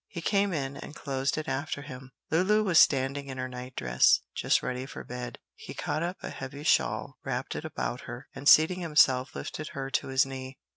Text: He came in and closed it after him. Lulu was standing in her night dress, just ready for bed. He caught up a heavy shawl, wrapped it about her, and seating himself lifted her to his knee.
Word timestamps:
He 0.07 0.19
came 0.19 0.51
in 0.51 0.77
and 0.77 0.95
closed 0.95 1.37
it 1.37 1.47
after 1.47 1.83
him. 1.83 2.11
Lulu 2.31 2.63
was 2.63 2.79
standing 2.79 3.27
in 3.27 3.37
her 3.37 3.47
night 3.47 3.75
dress, 3.75 4.21
just 4.33 4.63
ready 4.63 4.87
for 4.87 5.03
bed. 5.03 5.37
He 5.53 5.75
caught 5.75 6.01
up 6.01 6.17
a 6.23 6.31
heavy 6.31 6.63
shawl, 6.63 7.19
wrapped 7.23 7.53
it 7.55 7.65
about 7.65 8.01
her, 8.09 8.27
and 8.33 8.49
seating 8.49 8.79
himself 8.79 9.35
lifted 9.35 9.67
her 9.77 9.91
to 9.91 10.07
his 10.07 10.25
knee. 10.25 10.57